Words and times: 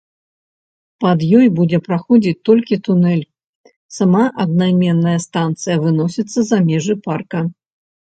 Пад 1.03 1.19
ёй 1.39 1.47
будзе 1.57 1.77
праходзіць 1.87 2.39
толькі 2.49 2.79
тунэль, 2.87 3.21
сама 3.97 4.23
аднайменная 4.45 5.13
станцыя 5.27 5.75
выносіцца 5.85 6.39
за 6.49 6.57
межы 6.71 6.95
парка. 7.05 7.39